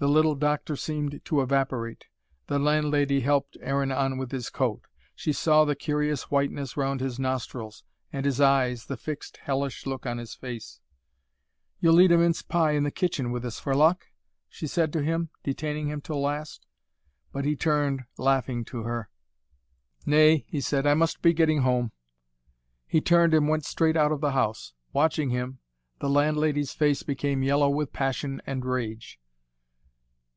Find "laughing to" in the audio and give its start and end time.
18.16-18.84